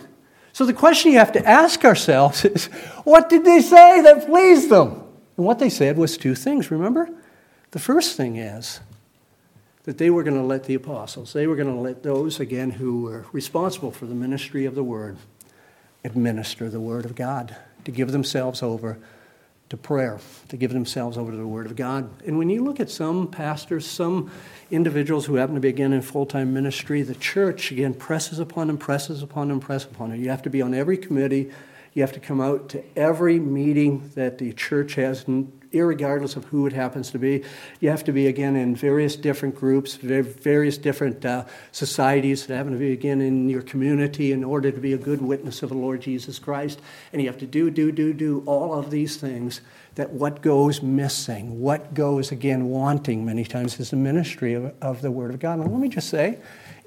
[0.61, 2.67] So the question you have to ask ourselves is
[3.05, 5.03] what did they say that pleased them?
[5.39, 7.09] And what they said was two things, remember?
[7.71, 8.81] The first thing is
[9.85, 12.73] that they were going to let the apostles, they were going to let those, again,
[12.73, 15.17] who were responsible for the ministry of the word,
[16.05, 18.99] administer the word of God, to give themselves over
[19.71, 22.11] to prayer, to give themselves over to the Word of God.
[22.27, 24.31] And when you look at some pastors, some
[24.71, 28.67] individuals who happen to be again in full time ministry, the church again presses upon
[28.67, 30.21] them, presses upon them, presses upon them.
[30.21, 31.51] You have to be on every committee,
[31.95, 35.25] you have to come out to every meeting that the church has,
[35.73, 37.45] regardless of who it happens to be.
[37.81, 42.73] You have to be, again, in various different groups, various different uh, societies that happen
[42.73, 45.77] to be, again, in your community in order to be a good witness of the
[45.77, 46.81] Lord Jesus Christ.
[47.13, 49.61] And you have to do, do, do, do all of these things
[49.95, 55.03] that what goes missing, what goes, again, wanting many times is the ministry of, of
[55.03, 55.59] the Word of God.
[55.59, 56.39] And let me just say,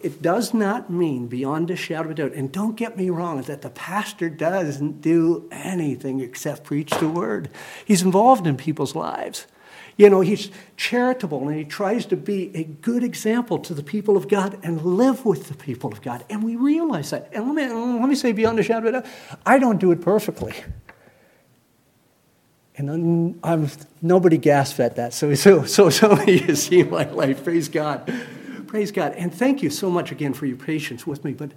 [0.04, 3.42] it does not mean beyond a shadow of a doubt, and don't get me wrong,
[3.44, 7.50] that the pastor doesn't do anything except preach the word.
[7.86, 9.48] He's involved in people's lives.
[9.96, 14.18] You know, he's charitable and he tries to be a good example to the people
[14.18, 16.26] of God and live with the people of God.
[16.30, 17.30] And we realize that.
[17.32, 19.12] And let me, let me say beyond a shadow of a doubt,
[19.46, 20.56] I don't do it perfectly.
[22.76, 23.70] And I'm,
[24.02, 25.14] nobody gasped at that.
[25.14, 27.44] So, so, so of you see my life.
[27.44, 28.12] Praise God.
[28.74, 29.14] Praise God.
[29.14, 31.34] And thank you so much again for your patience with me.
[31.34, 31.52] But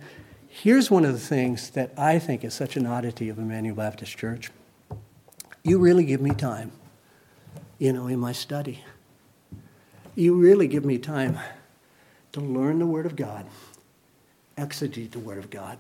[0.49, 4.19] here's one of the things that I think is such an oddity of Emmanuel Baptist
[4.19, 4.51] Church.
[5.63, 6.73] You really give me time,
[7.79, 8.85] you know, in my study.
[10.15, 11.39] You really give me time
[12.33, 13.47] to learn the Word of God,
[14.59, 15.79] exegete the Word of God,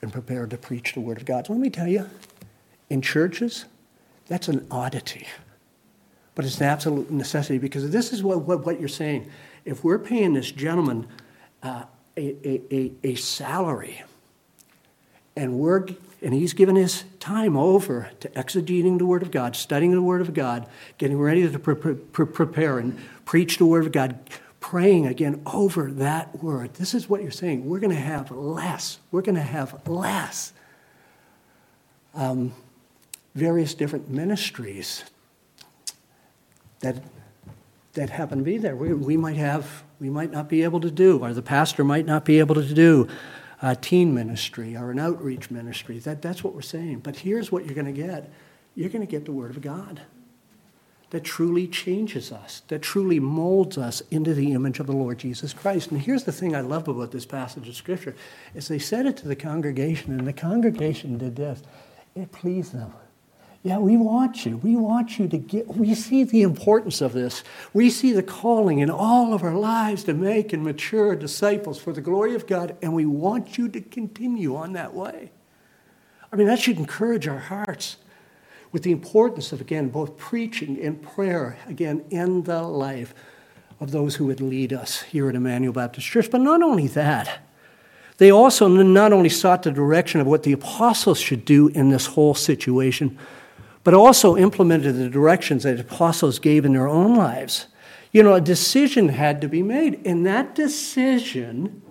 [0.00, 1.50] and prepare to preach the Word of God.
[1.50, 2.08] Let me tell you,
[2.88, 3.66] in churches,
[4.26, 5.26] that's an oddity.
[6.34, 9.30] But it's an absolute necessity because this is what, what, what you're saying.
[9.70, 11.06] If we're paying this gentleman
[11.62, 11.84] uh,
[12.16, 14.02] a, a, a, salary
[15.36, 15.86] and, we're,
[16.20, 20.22] and he's given his time over to exegeting the Word of God, studying the Word
[20.22, 20.66] of God,
[20.98, 24.18] getting ready to pre- pre- prepare and preach the Word of God,
[24.58, 26.74] praying again over that Word.
[26.74, 27.64] This is what you're saying.
[27.64, 28.98] We're going to have less.
[29.12, 30.52] We're going to have less.
[32.12, 32.52] Um,
[33.36, 35.04] various different ministries
[36.80, 36.96] that,
[37.94, 38.76] that happen to be there.
[38.76, 42.06] We, we, might have, we might not be able to do, or the pastor might
[42.06, 43.08] not be able to do
[43.62, 45.98] a teen ministry or an outreach ministry.
[45.98, 47.00] That, that's what we're saying.
[47.00, 48.30] But here's what you're going to get
[48.76, 50.00] you're going to get the Word of God
[51.10, 55.52] that truly changes us, that truly molds us into the image of the Lord Jesus
[55.52, 55.90] Christ.
[55.90, 58.14] And here's the thing I love about this passage of Scripture
[58.54, 61.62] is they said it to the congregation, and the congregation did this.
[62.14, 62.92] It pleased them.
[63.62, 64.56] Yeah, we want you.
[64.56, 67.44] We want you to get, we see the importance of this.
[67.74, 71.92] We see the calling in all of our lives to make and mature disciples for
[71.92, 75.30] the glory of God, and we want you to continue on that way.
[76.32, 77.98] I mean, that should encourage our hearts
[78.72, 83.14] with the importance of, again, both preaching and prayer, again, in the life
[83.78, 86.30] of those who would lead us here at Emmanuel Baptist Church.
[86.30, 87.40] But not only that,
[88.16, 92.06] they also not only sought the direction of what the apostles should do in this
[92.06, 93.18] whole situation,
[93.84, 97.66] but also implemented the directions that apostles gave in their own lives.
[98.12, 101.82] You know, a decision had to be made, and that decision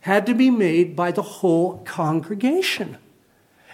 [0.00, 2.98] had to be made by the whole congregation.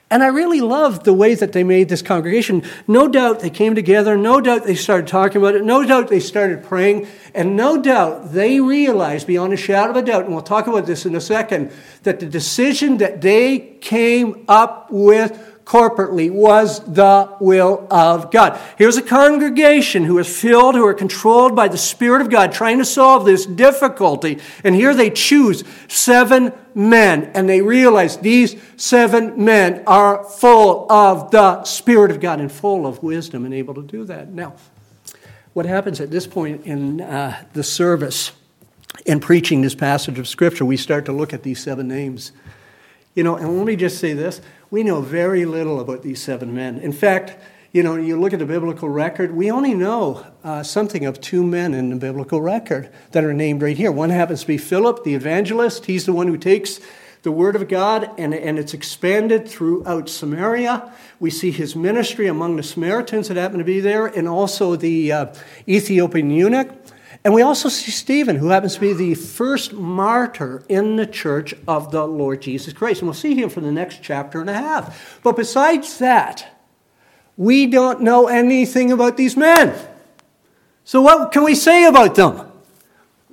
[0.08, 2.62] And I really loved the way that they made this congregation.
[2.86, 4.16] No doubt they came together.
[4.16, 5.64] No doubt they started talking about it.
[5.64, 7.08] No doubt they started praying.
[7.34, 10.86] And no doubt they realized, beyond a shadow of a doubt, and we'll talk about
[10.86, 11.72] this in a second,
[12.04, 18.58] that the decision that they came up with corporately was the will of God.
[18.78, 22.78] Here's a congregation who is filled, who are controlled by the Spirit of God, trying
[22.78, 24.38] to solve this difficulty.
[24.62, 31.32] And here they choose seven men, and they realize these seven men are full of
[31.32, 34.28] the Spirit of God and full of wisdom and able to do that.
[34.28, 34.54] Now,
[35.52, 38.30] what happens at this point in uh, the service,
[39.04, 42.30] in preaching this passage of Scripture, we start to look at these seven names.
[43.16, 46.54] You know, and let me just say this we know very little about these seven
[46.54, 46.78] men.
[46.78, 47.36] In fact,
[47.72, 51.44] you know, you look at the biblical record, we only know uh, something of two
[51.44, 53.92] men in the biblical record that are named right here.
[53.92, 55.86] One happens to be Philip, the evangelist.
[55.86, 56.80] He's the one who takes
[57.22, 60.92] the word of God and, and it's expanded throughout Samaria.
[61.18, 65.12] We see his ministry among the Samaritans that happen to be there and also the
[65.12, 65.34] uh,
[65.68, 66.70] Ethiopian eunuch.
[67.26, 71.54] And we also see Stephen, who happens to be the first martyr in the church
[71.66, 73.00] of the Lord Jesus Christ.
[73.00, 75.18] And we'll see him for the next chapter and a half.
[75.24, 76.62] But besides that,
[77.36, 79.76] we don't know anything about these men.
[80.84, 82.48] So, what can we say about them?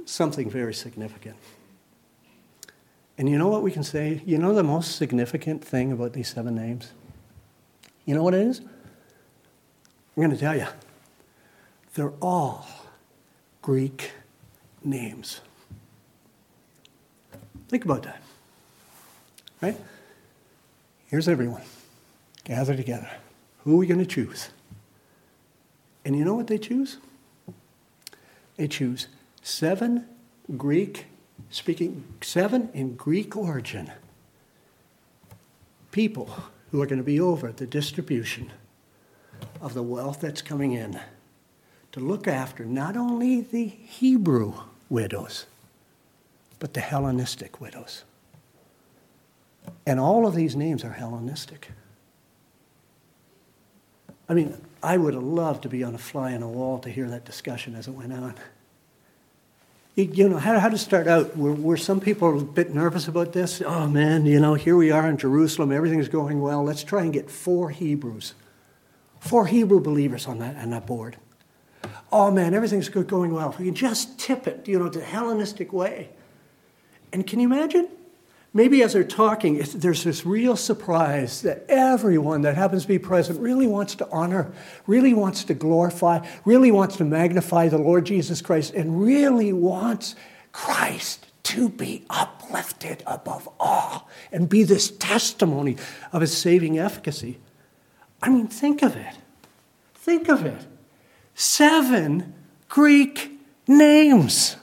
[0.05, 1.35] Something very significant.
[3.19, 4.23] And you know what we can say?
[4.25, 6.93] You know the most significant thing about these seven names?
[8.05, 8.59] You know what it is?
[8.59, 8.67] I'm
[10.15, 10.65] going to tell you.
[11.93, 12.82] They're all
[13.63, 14.11] Greek
[14.83, 15.41] names.
[17.69, 18.21] Think about that.
[19.61, 19.79] Right?
[21.07, 21.63] Here's everyone
[22.43, 23.09] gathered together.
[23.63, 24.49] Who are we going to choose?
[26.03, 26.97] And you know what they choose?
[28.57, 29.07] They choose
[29.41, 30.07] seven
[30.57, 31.05] Greek
[31.49, 33.91] speaking, seven in Greek origin
[35.91, 36.29] people
[36.71, 38.51] who are going to be over the distribution
[39.61, 40.99] of the wealth that's coming in
[41.93, 44.53] to look after not only the Hebrew
[44.89, 45.45] widows,
[46.59, 48.03] but the Hellenistic widows.
[49.85, 51.69] And all of these names are Hellenistic.
[54.27, 56.89] I mean, I would have loved to be on a fly on a wall to
[56.89, 58.35] hear that discussion as it went on.
[59.95, 61.37] You, know, how, how to start out?
[61.37, 63.61] Were, were some people a bit nervous about this?
[63.63, 66.63] Oh man, you know, here we are in Jerusalem, everything's going well.
[66.63, 68.33] Let's try and get four Hebrews,
[69.19, 71.17] four Hebrew believers on that, on that board.
[72.11, 73.49] Oh man, everything's going well.
[73.49, 76.09] If we can just tip it, you know, the Hellenistic way.
[77.11, 77.89] And can you imagine?
[78.55, 83.39] Maybe as they're talking, there's this real surprise that everyone that happens to be present
[83.39, 84.53] really wants to honor,
[84.85, 90.15] really wants to glorify, really wants to magnify the Lord Jesus Christ, and really wants
[90.51, 95.75] Christ to be uplifted above all and be this testimony
[96.11, 97.39] of his saving efficacy.
[98.21, 99.15] I mean, think of it.
[99.95, 100.65] Think of it.
[101.35, 102.33] Seven
[102.69, 103.31] Greek
[103.67, 104.55] names.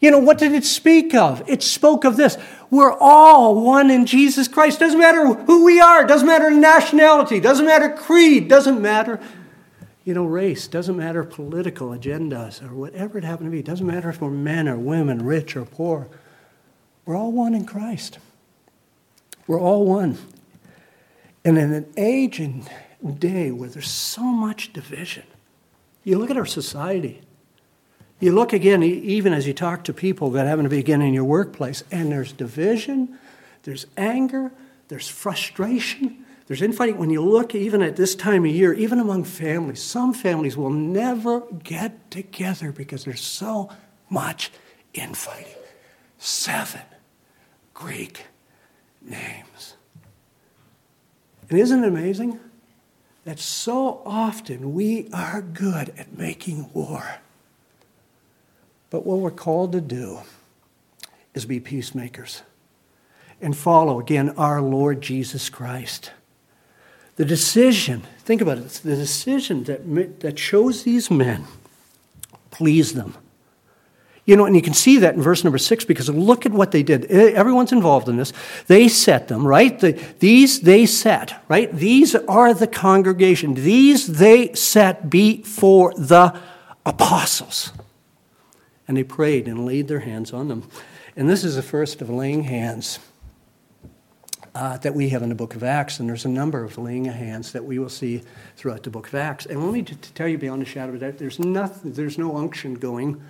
[0.00, 1.42] You know, what did it speak of?
[1.48, 2.36] It spoke of this.
[2.70, 4.80] We're all one in Jesus Christ.
[4.80, 9.20] Doesn't matter who we are, doesn't matter nationality, doesn't matter creed, doesn't matter,
[10.04, 13.62] you know, race, doesn't matter political agendas or whatever it happened to be.
[13.62, 16.08] Doesn't matter if we're men or women, rich or poor.
[17.04, 18.18] We're all one in Christ.
[19.46, 20.18] We're all one.
[21.44, 22.68] And in an age and
[23.18, 25.22] day where there's so much division,
[26.06, 27.20] you look at our society.
[28.20, 31.12] You look again, even as you talk to people that happen to be again in
[31.12, 33.18] your workplace, and there's division,
[33.64, 34.52] there's anger,
[34.86, 36.96] there's frustration, there's infighting.
[36.96, 40.70] When you look even at this time of year, even among families, some families will
[40.70, 43.68] never get together because there's so
[44.08, 44.52] much
[44.94, 45.56] infighting.
[46.18, 46.82] Seven
[47.74, 48.26] Greek
[49.02, 49.74] names.
[51.50, 52.38] And isn't it amazing
[53.26, 57.16] that so often we are good at making war?
[58.88, 60.20] But what we're called to do
[61.34, 62.42] is be peacemakers
[63.40, 66.12] and follow, again, our Lord Jesus Christ.
[67.16, 71.46] The decision, think about it, the decision that, that chose these men
[72.52, 73.16] pleased them.
[74.26, 76.72] You know, and you can see that in verse number six because look at what
[76.72, 77.04] they did.
[77.06, 78.32] Everyone's involved in this.
[78.66, 79.78] They set them, right?
[79.78, 81.72] The, these they set, right?
[81.72, 83.54] These are the congregation.
[83.54, 86.36] These they set before the
[86.84, 87.72] apostles
[88.88, 90.68] and they prayed and laid their hands on them.
[91.16, 92.98] And this is the first of laying hands
[94.54, 96.00] uh, that we have in the book of Acts.
[96.00, 98.22] And there's a number of laying of hands that we will see
[98.56, 99.46] throughout the book of Acts.
[99.46, 102.18] And let me to tell you beyond a shadow of a doubt, there's, nothing, there's
[102.18, 103.22] no unction going.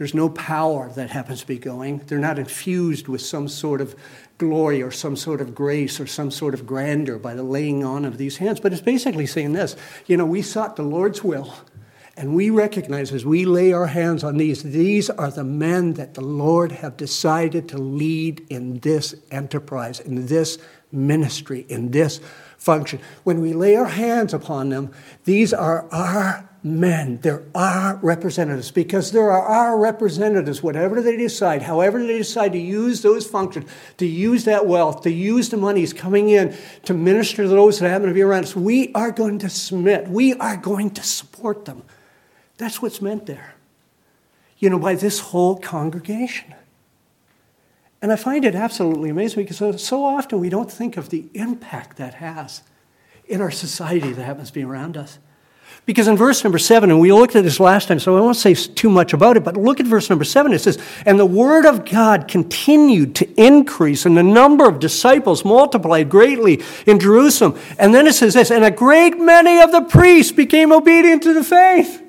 [0.00, 1.98] There's no power that happens to be going.
[2.06, 3.94] They're not infused with some sort of
[4.38, 8.06] glory or some sort of grace or some sort of grandeur by the laying on
[8.06, 8.60] of these hands.
[8.60, 9.76] But it's basically saying this
[10.06, 11.52] you know, we sought the Lord's will
[12.16, 16.14] and we recognize as we lay our hands on these, these are the men that
[16.14, 20.56] the Lord have decided to lead in this enterprise, in this
[20.90, 22.20] ministry, in this
[22.56, 23.00] function.
[23.24, 24.92] When we lay our hands upon them,
[25.24, 27.18] these are our men.
[27.22, 32.58] there are representatives because there are our representatives, whatever they decide, however they decide to
[32.58, 36.54] use those functions, to use that wealth, to use the monies coming in
[36.84, 38.54] to minister to those that happen to be around us.
[38.54, 41.82] We are going to submit, we are going to support them.
[42.58, 43.54] That's what's meant there,
[44.58, 46.54] you know, by this whole congregation.
[48.02, 51.96] And I find it absolutely amazing because so often we don't think of the impact
[51.96, 52.62] that has
[53.26, 55.18] in our society that happens to be around us.
[55.86, 58.36] Because in verse number seven, and we looked at this last time, so I won't
[58.36, 60.52] say too much about it, but look at verse number seven.
[60.52, 65.44] It says, And the word of God continued to increase, and the number of disciples
[65.44, 67.58] multiplied greatly in Jerusalem.
[67.78, 71.34] And then it says this, And a great many of the priests became obedient to
[71.34, 72.02] the faith.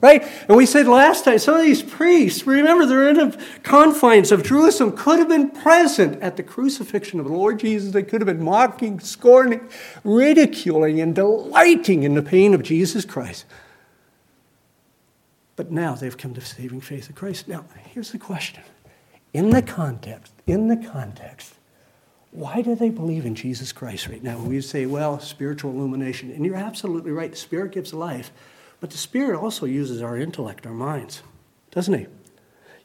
[0.00, 0.22] Right?
[0.48, 4.42] And we said last time, some of these priests, remember, they're in the confines of
[4.42, 7.92] Jerusalem, could have been present at the crucifixion of the Lord Jesus.
[7.92, 9.68] They could have been mocking, scorning,
[10.02, 13.44] ridiculing, and delighting in the pain of Jesus Christ.
[15.56, 17.46] But now they've come to saving faith of Christ.
[17.46, 18.62] Now, here's the question.
[19.32, 21.54] In the context, in the context,
[22.30, 24.38] why do they believe in Jesus Christ right now?
[24.38, 26.30] We say, well, spiritual illumination.
[26.30, 27.30] And you're absolutely right.
[27.30, 28.32] The Spirit gives life.
[28.84, 31.22] But the Spirit also uses our intellect, our minds,
[31.70, 32.06] doesn't He?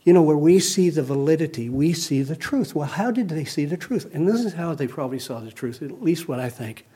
[0.03, 2.73] You know, where we see the validity, we see the truth.
[2.73, 4.09] Well, how did they see the truth?
[4.15, 6.87] And this is how they probably saw the truth, at least what I think.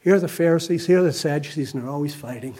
[0.00, 2.56] Here are the Pharisees, here are the Sadducees, and they're always fighting.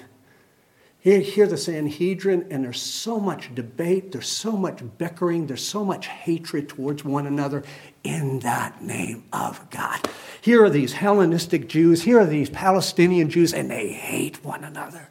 [1.01, 5.85] Here, here the Sanhedrin, and there's so much debate, there's so much bickering, there's so
[5.85, 7.65] much hatred towards one another
[8.05, 10.09] in that name of God.
[10.43, 15.09] Here are these Hellenistic Jews, here are these Palestinian Jews, and they hate one another.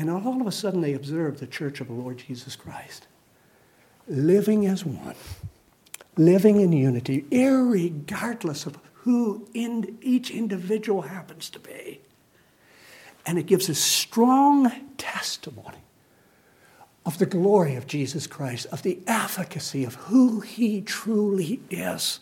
[0.00, 3.06] And all of a sudden, they observe the church of the Lord Jesus Christ
[4.08, 5.14] living as one,
[6.16, 12.00] living in unity, regardless of who in each individual happens to be.
[13.26, 15.84] And it gives a strong testimony
[17.04, 22.20] of the glory of Jesus Christ, of the efficacy of who he truly is.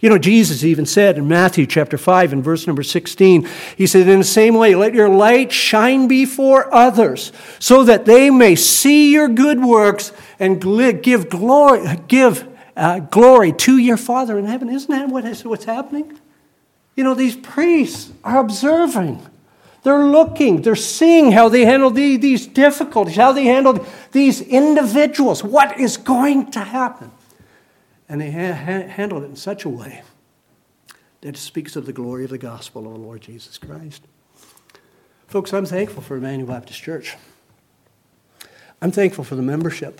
[0.00, 4.08] You know, Jesus even said in Matthew chapter 5 and verse number 16, he said,
[4.08, 7.30] In the same way, let your light shine before others,
[7.60, 10.60] so that they may see your good works and
[11.02, 14.68] give glory, give, uh, glory to your Father in heaven.
[14.68, 16.18] Isn't that what is, what's happening?
[16.96, 19.24] You know, these priests are observing.
[19.82, 25.42] They're looking, they're seeing how they handled the, these difficulties, how they handled these individuals,
[25.42, 27.10] what is going to happen.
[28.12, 30.02] And they ha- ha- handled it in such a way
[31.22, 34.02] that speaks of the glory of the gospel of the Lord Jesus Christ.
[35.26, 37.16] Folks, I'm thankful for Emmanuel Baptist Church.
[38.82, 39.98] I'm thankful for the membership.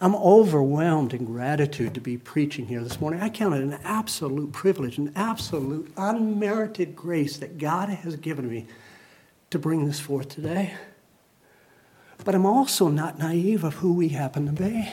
[0.00, 3.20] I'm overwhelmed in gratitude to be preaching here this morning.
[3.20, 8.66] I count it an absolute privilege, an absolute unmerited grace that God has given me
[9.50, 10.74] to bring this forth today.
[12.24, 14.92] But I'm also not naive of who we happen to be.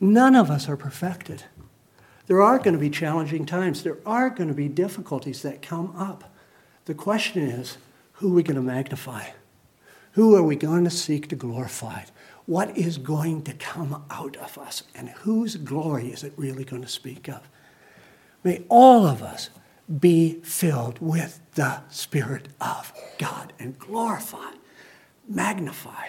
[0.00, 1.44] None of us are perfected.
[2.26, 3.82] There are going to be challenging times.
[3.82, 6.34] There are going to be difficulties that come up.
[6.86, 7.78] The question is
[8.14, 9.28] who are we going to magnify?
[10.12, 12.04] Who are we going to seek to glorify?
[12.46, 14.84] What is going to come out of us?
[14.94, 17.48] And whose glory is it really going to speak of?
[18.42, 19.50] May all of us
[20.00, 24.52] be filled with the Spirit of God and glorify,
[25.28, 26.08] magnify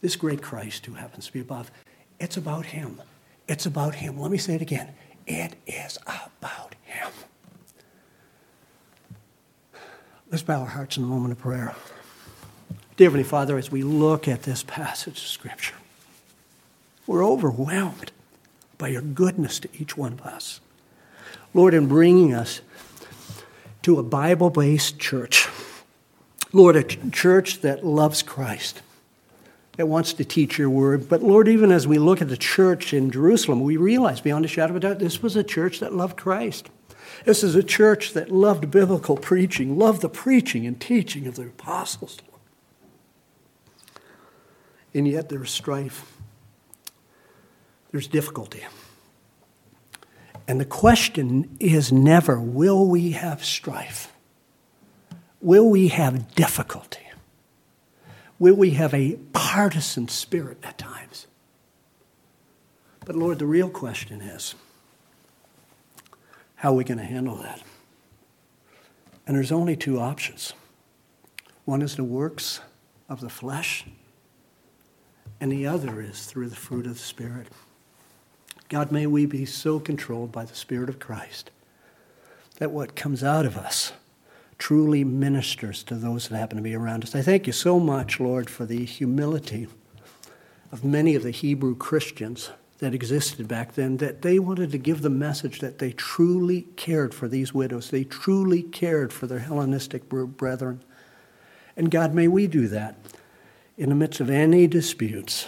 [0.00, 1.70] this great Christ who happens to be above.
[2.20, 3.00] It's about Him.
[3.48, 4.20] It's about Him.
[4.20, 4.92] Let me say it again.
[5.26, 7.08] It is about Him.
[10.30, 11.74] Let's bow our hearts in a moment of prayer.
[12.96, 15.74] Dear Heavenly Father, as we look at this passage of Scripture,
[17.06, 18.12] we're overwhelmed
[18.76, 20.60] by your goodness to each one of us.
[21.54, 22.60] Lord, in bringing us
[23.82, 25.48] to a Bible based church,
[26.52, 28.82] Lord, a church that loves Christ
[29.80, 31.08] that wants to teach your word.
[31.08, 34.48] But Lord, even as we look at the church in Jerusalem, we realize beyond a
[34.48, 36.68] shadow of a doubt this was a church that loved Christ.
[37.24, 41.44] This is a church that loved biblical preaching, loved the preaching and teaching of the
[41.44, 42.18] apostles.
[44.92, 46.12] And yet there's strife,
[47.90, 48.66] there's difficulty.
[50.46, 54.12] And the question is never will we have strife?
[55.40, 57.00] Will we have difficulty?
[58.40, 61.28] Will we have a partisan spirit at times?
[63.04, 64.54] But Lord, the real question is
[66.56, 67.62] how are we going to handle that?
[69.26, 70.54] And there's only two options
[71.66, 72.60] one is the works
[73.08, 73.84] of the flesh,
[75.38, 77.46] and the other is through the fruit of the Spirit.
[78.68, 81.50] God, may we be so controlled by the Spirit of Christ
[82.56, 83.92] that what comes out of us
[84.60, 87.14] truly ministers to those that happen to be around us.
[87.14, 89.66] I thank you so much, Lord, for the humility
[90.70, 95.00] of many of the Hebrew Christians that existed back then, that they wanted to give
[95.00, 97.90] the message that they truly cared for these widows.
[97.90, 100.82] They truly cared for their Hellenistic brethren.
[101.74, 102.96] And God, may we do that
[103.78, 105.46] in the midst of any disputes,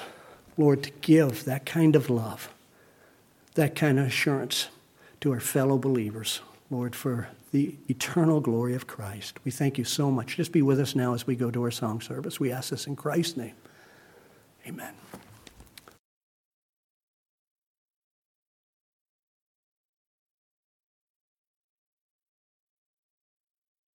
[0.57, 2.53] Lord, to give that kind of love,
[3.55, 4.69] that kind of assurance
[5.21, 6.41] to our fellow believers,
[6.71, 9.39] Lord, for the eternal glory of Christ.
[9.45, 10.37] We thank you so much.
[10.37, 12.41] Just be with us now as we go to our song service.
[12.41, 13.55] We ask this in Christ's name.
[14.67, 14.95] Amen.